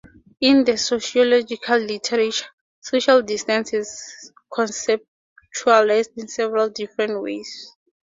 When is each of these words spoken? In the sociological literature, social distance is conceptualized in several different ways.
In 0.39 0.63
the 0.63 0.77
sociological 0.77 1.77
literature, 1.77 2.47
social 2.79 3.21
distance 3.21 3.71
is 3.71 4.31
conceptualized 4.51 6.17
in 6.17 6.27
several 6.27 6.69
different 6.69 7.21
ways. 7.21 7.75